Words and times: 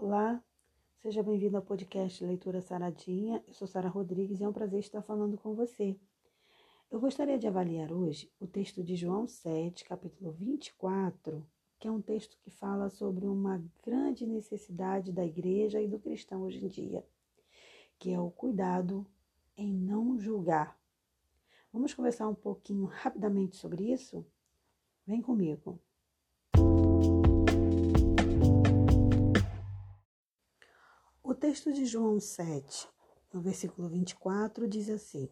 Olá, 0.00 0.40
seja 1.02 1.24
bem-vindo 1.24 1.56
ao 1.56 1.62
podcast 1.62 2.24
Leitura 2.24 2.62
Saradinha. 2.62 3.42
Eu 3.48 3.52
sou 3.52 3.66
Sara 3.66 3.88
Rodrigues 3.88 4.38
e 4.38 4.44
é 4.44 4.48
um 4.48 4.52
prazer 4.52 4.78
estar 4.78 5.02
falando 5.02 5.36
com 5.36 5.56
você. 5.56 5.98
Eu 6.88 7.00
gostaria 7.00 7.36
de 7.36 7.48
avaliar 7.48 7.90
hoje 7.90 8.32
o 8.38 8.46
texto 8.46 8.80
de 8.80 8.94
João 8.94 9.26
7, 9.26 9.84
capítulo 9.84 10.30
24, 10.30 11.44
que 11.80 11.88
é 11.88 11.90
um 11.90 12.00
texto 12.00 12.38
que 12.38 12.48
fala 12.48 12.88
sobre 12.88 13.26
uma 13.26 13.60
grande 13.84 14.24
necessidade 14.24 15.10
da 15.12 15.26
igreja 15.26 15.82
e 15.82 15.88
do 15.88 15.98
cristão 15.98 16.42
hoje 16.42 16.64
em 16.64 16.68
dia, 16.68 17.04
que 17.98 18.12
é 18.12 18.20
o 18.20 18.30
cuidado 18.30 19.04
em 19.56 19.74
não 19.74 20.16
julgar. 20.16 20.78
Vamos 21.72 21.92
conversar 21.92 22.28
um 22.28 22.36
pouquinho 22.36 22.84
rapidamente 22.84 23.56
sobre 23.56 23.92
isso? 23.92 24.24
Vem 25.04 25.20
comigo. 25.20 25.80
Texto 31.38 31.72
de 31.72 31.86
João 31.86 32.18
7, 32.18 32.88
no 33.32 33.40
versículo 33.40 33.88
24, 33.88 34.66
diz 34.66 34.90
assim: 34.90 35.28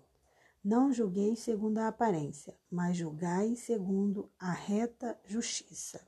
Não 0.63 0.93
julguei 0.93 1.35
segundo 1.35 1.79
a 1.79 1.89
aparência, 1.89 2.57
mas 2.71 2.97
julgai 2.97 3.57
segundo 3.57 4.31
a 4.39 4.53
reta 4.53 5.19
justiça. 5.25 6.01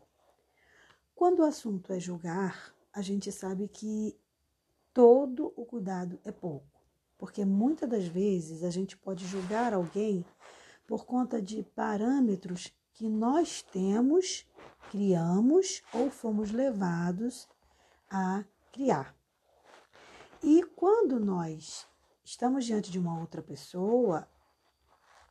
Quando 1.17 1.41
o 1.41 1.45
assunto 1.45 1.93
é 1.93 1.99
julgar, 1.99 2.73
a 2.93 3.03
gente 3.03 3.33
sabe 3.33 3.67
que 3.67 4.17
todo 4.95 5.53
o 5.57 5.67
cuidado 5.67 6.21
é 6.25 6.31
pouco, 6.31 6.81
porque 7.19 7.45
muitas 7.45 7.91
das 7.91 8.07
vezes 8.07 8.63
a 8.63 8.71
gente 8.71 8.97
pode 8.97 9.27
julgar 9.27 9.75
alguém 9.75 10.25
por 10.87 11.05
conta 11.05 11.43
de 11.43 11.65
parâmetros 11.75 12.73
que 12.95 13.09
nós 13.09 13.63
temos, 13.63 14.47
criamos 14.93 15.83
ou 15.93 16.09
fomos 16.09 16.53
levados 16.53 17.49
a 18.09 18.45
criar. 18.73 19.18
E 20.43 20.63
quando 20.77 21.19
nós 21.19 21.87
estamos 22.25 22.65
diante 22.65 22.93
de 22.93 22.99
uma 22.99 23.19
outra 23.19 23.43
pessoa, 23.43 24.29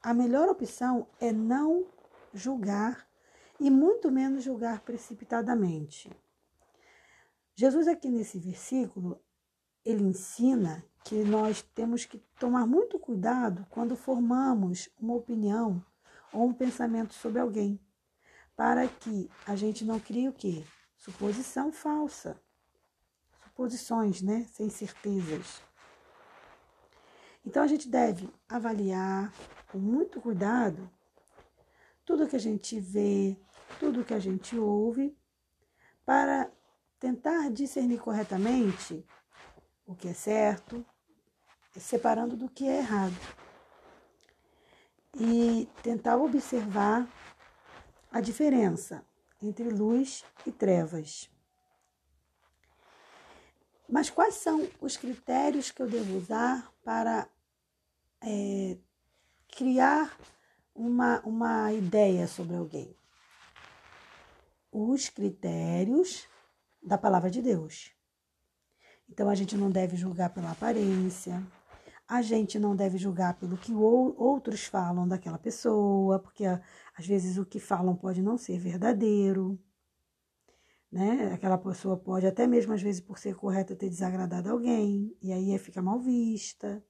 a 0.03 0.13
melhor 0.13 0.49
opção 0.49 1.07
é 1.19 1.31
não 1.31 1.87
julgar 2.33 3.07
e 3.59 3.69
muito 3.69 4.11
menos 4.11 4.43
julgar 4.43 4.81
precipitadamente. 4.81 6.11
Jesus 7.55 7.87
aqui 7.87 8.09
nesse 8.09 8.37
versículo, 8.37 9.19
ele 9.83 10.03
ensina 10.03 10.83
que 11.05 11.23
nós 11.23 11.61
temos 11.61 12.03
que 12.03 12.17
tomar 12.37 12.67
muito 12.67 12.99
cuidado 12.99 13.65
quando 13.69 13.95
formamos 13.95 14.89
uma 14.99 15.15
opinião 15.15 15.83
ou 16.33 16.47
um 16.47 16.53
pensamento 16.53 17.13
sobre 17.13 17.39
alguém, 17.39 17.79
para 18.57 18.87
que 18.87 19.29
a 19.45 19.55
gente 19.55 19.85
não 19.85 19.99
crie 19.99 20.27
o 20.27 20.33
quê? 20.33 20.65
Suposição 20.97 21.71
falsa 21.71 22.37
posições, 23.57 24.21
né? 24.21 24.45
Sem 24.53 24.69
certezas. 24.69 25.63
Então 27.43 27.63
a 27.63 27.67
gente 27.67 27.89
deve 27.89 28.29
avaliar 28.47 29.33
com 29.71 29.79
muito 29.79 30.21
cuidado 30.21 30.89
tudo 32.05 32.27
que 32.27 32.35
a 32.35 32.39
gente 32.39 32.79
vê, 32.79 33.35
tudo 33.79 34.05
que 34.05 34.13
a 34.13 34.19
gente 34.19 34.57
ouve, 34.57 35.17
para 36.05 36.49
tentar 36.99 37.49
discernir 37.49 37.99
corretamente 37.99 39.03
o 39.85 39.95
que 39.95 40.07
é 40.07 40.13
certo, 40.13 40.85
separando 41.77 42.37
do 42.37 42.47
que 42.47 42.67
é 42.67 42.77
errado. 42.77 43.15
E 45.19 45.67
tentar 45.81 46.17
observar 46.17 47.09
a 48.11 48.21
diferença 48.21 49.03
entre 49.41 49.69
luz 49.69 50.23
e 50.45 50.51
trevas. 50.51 51.29
Mas 53.89 54.09
quais 54.09 54.35
são 54.35 54.67
os 54.81 54.97
critérios 54.97 55.71
que 55.71 55.81
eu 55.81 55.89
devo 55.89 56.17
usar 56.17 56.71
para 56.83 57.27
é, 58.21 58.77
criar 59.47 60.17
uma, 60.75 61.21
uma 61.21 61.71
ideia 61.71 62.27
sobre 62.27 62.55
alguém? 62.55 62.93
Os 64.71 65.07
critérios 65.07 66.27
da 66.83 66.97
palavra 66.97 67.29
de 67.29 67.41
Deus. 67.41 67.93
Então 69.09 69.29
a 69.29 69.35
gente 69.35 69.55
não 69.55 69.71
deve 69.71 69.95
julgar 69.95 70.31
pela 70.31 70.51
aparência, 70.51 71.41
a 72.05 72.21
gente 72.21 72.59
não 72.59 72.75
deve 72.75 72.97
julgar 72.97 73.35
pelo 73.35 73.57
que 73.57 73.73
outros 73.73 74.65
falam 74.65 75.07
daquela 75.07 75.37
pessoa, 75.37 76.19
porque 76.19 76.43
às 76.45 77.05
vezes 77.05 77.37
o 77.37 77.45
que 77.45 77.59
falam 77.59 77.95
pode 77.95 78.21
não 78.21 78.37
ser 78.37 78.59
verdadeiro 78.59 79.57
né? 80.91 81.31
Aquela 81.33 81.57
pessoa 81.57 81.97
pode, 81.97 82.25
até 82.25 82.47
mesmo 82.47 82.73
às 82.73 82.81
vezes 82.81 83.01
por 83.01 83.19
ser 83.19 83.35
correta, 83.35 83.75
ter 83.75 83.89
desagradado 83.89 84.49
alguém, 84.49 85.15
e 85.21 85.31
aí 85.31 85.57
fica 85.57 85.81
mal 85.81 85.99
vista. 85.99 86.83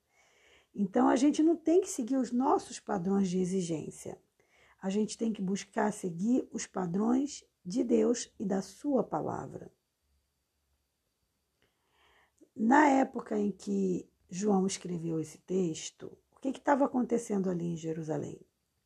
Então 0.73 1.09
a 1.09 1.15
gente 1.15 1.41
não 1.41 1.55
tem 1.55 1.81
que 1.81 1.89
seguir 1.89 2.17
os 2.17 2.31
nossos 2.31 2.79
padrões 2.79 3.29
de 3.29 3.39
exigência. 3.39 4.19
A 4.81 4.89
gente 4.89 5.17
tem 5.17 5.33
que 5.33 5.41
buscar 5.41 5.91
seguir 5.91 6.47
os 6.51 6.67
padrões 6.67 7.43
de 7.65 7.83
Deus 7.83 8.31
e 8.39 8.45
da 8.45 8.61
Sua 8.61 9.03
palavra. 9.03 9.71
Na 12.55 12.87
época 12.87 13.37
em 13.37 13.51
que 13.51 14.07
João 14.29 14.65
escreveu 14.65 15.19
esse 15.19 15.37
texto, 15.39 16.17
o 16.35 16.39
que 16.39 16.49
estava 16.49 16.85
acontecendo 16.85 17.49
ali 17.49 17.65
em 17.65 17.77
Jerusalém? 17.77 18.39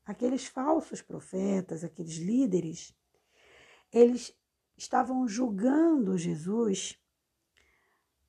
Aqueles 0.05 0.45
falsos 0.45 1.01
profetas, 1.01 1.83
aqueles 1.83 2.17
líderes, 2.17 2.95
eles 3.91 4.33
estavam 4.81 5.27
julgando 5.27 6.17
Jesus 6.17 6.99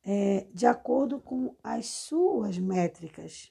é, 0.04 0.46
de 0.52 0.66
acordo 0.66 1.18
com 1.18 1.56
as 1.62 1.86
suas 1.86 2.58
métricas, 2.58 3.50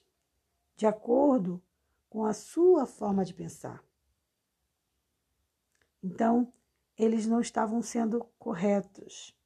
de 0.76 0.86
acordo 0.86 1.60
com 2.08 2.24
a 2.24 2.32
sua 2.32 2.86
forma 2.86 3.24
de 3.24 3.34
pensar. 3.34 3.82
Então, 6.00 6.52
eles 6.96 7.26
não 7.26 7.40
estavam 7.40 7.82
sendo 7.82 8.24
corretos. 8.38 9.36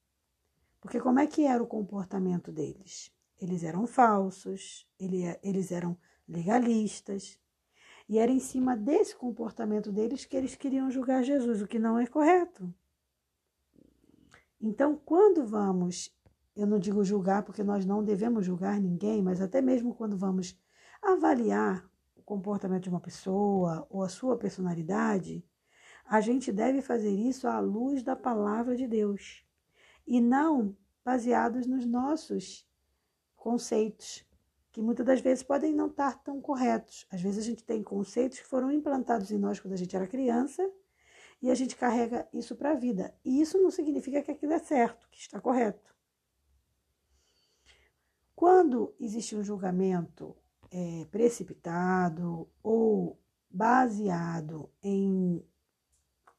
Porque 0.79 1.01
como 1.01 1.19
é 1.19 1.27
que 1.27 1.47
era 1.47 1.63
o 1.63 1.67
comportamento 1.67 2.53
deles? 2.53 3.11
Eles 3.41 3.63
eram 3.63 3.87
falsos, 3.87 4.87
eles 4.99 5.73
eram 5.73 5.97
legalistas. 6.29 7.41
E 8.07 8.19
era 8.19 8.31
em 8.31 8.39
cima 8.39 8.77
desse 8.77 9.17
comportamento 9.17 9.91
deles 9.91 10.27
que 10.27 10.37
eles 10.37 10.55
queriam 10.55 10.91
julgar 10.91 11.25
Jesus, 11.25 11.63
o 11.63 11.67
que 11.67 11.79
não 11.79 11.99
é 11.99 12.07
correto. 12.07 12.73
Então, 14.61 15.01
quando 15.05 15.45
vamos, 15.47 16.15
eu 16.57 16.67
não 16.67 16.79
digo 16.79 17.05
julgar, 17.05 17.43
porque 17.43 17.63
nós 17.63 17.85
não 17.85 18.03
devemos 18.03 18.47
julgar 18.47 18.81
ninguém, 18.81 19.23
mas 19.23 19.41
até 19.41 19.61
mesmo 19.61 19.95
quando 19.95 20.17
vamos 20.17 20.59
avaliar 21.03 21.89
o 22.17 22.23
comportamento 22.23 22.85
de 22.85 22.89
uma 22.89 23.01
pessoa 23.01 23.87
ou 23.91 24.03
a 24.03 24.09
sua 24.09 24.37
personalidade, 24.37 25.45
a 26.05 26.21
gente 26.21 26.51
deve 26.51 26.81
fazer 26.81 27.11
isso 27.11 27.47
à 27.47 27.59
luz 27.59 28.03
da 28.03 28.17
palavra 28.17 28.77
de 28.77 28.87
Deus 28.87 29.45
e 30.07 30.21
não 30.21 30.77
baseados 31.05 31.67
nos 31.67 31.85
nossos 31.85 32.67
conceitos, 33.37 34.25
que 34.73 34.81
muitas 34.81 35.05
das 35.05 35.21
vezes 35.21 35.43
podem 35.43 35.75
não 35.75 35.89
estar 35.89 36.23
tão 36.23 36.41
corretos. 36.41 37.07
Às 37.11 37.21
vezes 37.21 37.39
a 37.39 37.47
gente 37.47 37.63
tem 37.63 37.83
conceitos 37.83 38.39
que 38.39 38.47
foram 38.47 38.73
implantados 38.73 39.31
em 39.31 39.39
nós 39.39 39.61
quando 39.61 39.75
a 39.75 39.77
gente 39.77 39.95
era 39.95 40.07
criança 40.07 40.63
e 41.47 41.51
a 41.51 41.55
gente 41.55 41.77
carrega 41.77 42.29
isso 42.33 42.57
para 42.57 42.73
a 42.73 42.75
vida. 42.75 43.15
E 43.25 43.41
isso 43.41 43.57
não 43.63 43.71
significa 43.71 44.21
que 44.21 44.33
aquilo 44.33 44.53
é 44.53 44.59
certo, 44.59 45.09
que 45.09 45.21
está 45.21 45.41
correto. 45.41 45.95
Quando 48.35 48.93
existe 48.99 49.37
um 49.37 49.45
julgamento 49.45 50.37
é, 50.73 51.05
precipitado 51.05 52.51
ou 52.65 53.17
baseado 53.49 54.69
em, 54.83 55.41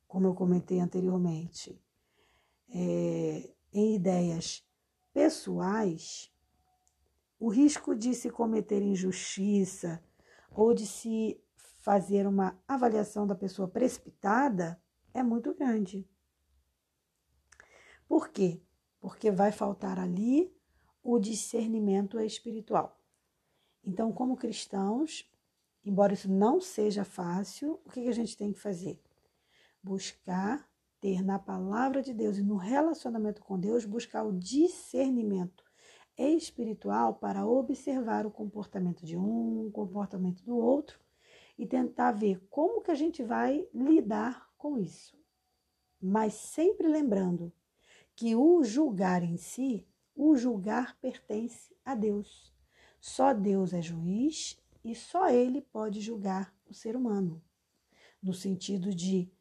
como 0.05 0.27
eu 0.27 0.35
comentei 0.35 0.81
anteriormente, 0.81 1.81
é, 2.67 3.49
em 3.71 3.95
ideias 3.95 4.61
pessoais, 5.13 6.29
o 7.39 7.47
risco 7.47 7.95
de 7.95 8.13
se 8.13 8.29
cometer 8.29 8.81
injustiça 8.81 10.03
ou 10.51 10.73
de 10.73 10.85
se 10.85 11.41
fazer 11.77 12.27
uma 12.27 12.61
avaliação 12.67 13.25
da 13.25 13.35
pessoa 13.35 13.69
precipitada 13.69 14.77
é 15.17 15.23
muito 15.23 15.53
grande. 15.53 16.07
Por 18.07 18.29
quê? 18.29 18.61
Porque 18.99 19.31
vai 19.31 19.51
faltar 19.51 19.99
ali 19.99 20.55
o 21.03 21.19
discernimento 21.19 22.19
espiritual. 22.19 22.99
Então, 23.83 24.11
como 24.11 24.37
cristãos, 24.37 25.29
embora 25.83 26.13
isso 26.13 26.29
não 26.29 26.61
seja 26.61 27.03
fácil, 27.03 27.79
o 27.85 27.89
que 27.89 28.07
a 28.07 28.11
gente 28.11 28.37
tem 28.37 28.53
que 28.53 28.59
fazer? 28.59 29.01
Buscar 29.81 30.69
ter 30.99 31.23
na 31.23 31.39
palavra 31.39 32.01
de 32.01 32.13
Deus 32.13 32.37
e 32.37 32.43
no 32.43 32.55
relacionamento 32.55 33.41
com 33.41 33.59
Deus, 33.59 33.85
buscar 33.85 34.23
o 34.23 34.37
discernimento 34.37 35.63
espiritual 36.17 37.15
para 37.15 37.45
observar 37.45 38.25
o 38.25 38.31
comportamento 38.31 39.05
de 39.05 39.15
um, 39.17 39.67
o 39.67 39.71
comportamento 39.71 40.43
do 40.43 40.57
outro 40.57 40.99
e 41.57 41.65
tentar 41.65 42.11
ver 42.11 42.39
como 42.49 42.81
que 42.81 42.91
a 42.91 42.95
gente 42.95 43.23
vai 43.23 43.67
lidar 43.73 44.46
com 44.57 44.77
isso. 44.77 45.17
Mas 46.01 46.33
sempre 46.33 46.87
lembrando 46.87 47.51
que 48.15 48.35
o 48.35 48.63
julgar 48.63 49.23
em 49.23 49.37
si, 49.37 49.87
o 50.15 50.35
julgar 50.35 50.97
pertence 50.99 51.75
a 51.85 51.93
Deus. 51.95 52.53
Só 52.99 53.33
Deus 53.33 53.73
é 53.73 53.81
juiz 53.81 54.59
e 54.83 54.95
só 54.95 55.29
ele 55.29 55.61
pode 55.61 56.01
julgar 56.01 56.55
o 56.65 56.73
ser 56.73 56.95
humano, 56.95 57.41
no 58.21 58.33
sentido 58.33 58.93
de 58.93 59.31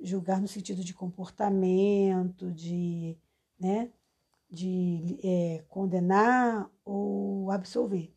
julgar 0.00 0.40
no 0.40 0.46
sentido 0.46 0.84
de 0.84 0.94
comportamento, 0.94 2.52
de, 2.52 3.18
né, 3.58 3.92
de 4.50 5.18
é, 5.22 5.64
condenar 5.68 6.70
ou 6.84 7.50
absolver. 7.50 8.14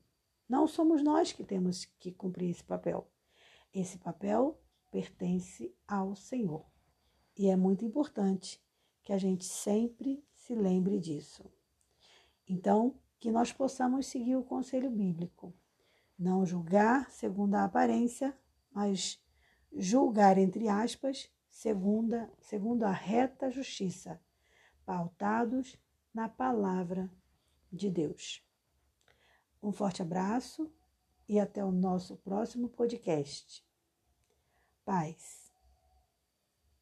Não 0.48 0.68
somos 0.68 1.02
nós 1.02 1.32
que 1.32 1.44
temos 1.44 1.86
que 1.86 2.12
cumprir 2.12 2.50
esse 2.50 2.64
papel. 2.64 3.10
Esse 3.74 3.98
papel 3.98 4.60
pertence 4.92 5.74
ao 5.88 6.16
Senhor. 6.16 6.66
E 7.38 7.48
é 7.50 7.56
muito 7.56 7.86
importante 7.86 8.62
que 9.02 9.14
a 9.14 9.18
gente 9.18 9.46
sempre 9.46 10.24
se 10.36 10.54
lembre 10.54 11.00
disso. 11.00 11.50
Então, 12.48 13.00
que 13.20 13.32
nós 13.32 13.54
possamos 13.54 14.08
seguir 14.08 14.36
o 14.36 14.44
conselho 14.44 14.92
bíblico. 14.92 15.54
Não 16.20 16.46
julgar 16.46 17.10
segundo 17.10 17.56
a 17.56 17.64
aparência, 17.64 18.38
mas 18.72 19.24
julgar, 19.74 20.38
entre 20.38 20.68
aspas, 20.68 21.32
segundo, 21.50 22.16
segundo 22.40 22.84
a 22.84 22.92
reta 22.92 23.50
justiça, 23.50 24.22
pautados 24.86 25.78
na 26.14 26.28
palavra 26.28 27.10
de 27.72 27.90
Deus. 27.90 28.44
Um 29.64 29.72
forte 29.72 30.02
abraço 30.02 30.72
e 31.28 31.40
até 31.40 31.64
o 31.64 31.72
nosso 31.72 32.18
próximo 32.18 32.68
podcast. 32.70 33.64
Paz. 34.86 35.41